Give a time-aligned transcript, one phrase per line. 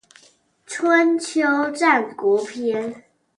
[0.65, 3.03] 春秋戰國篇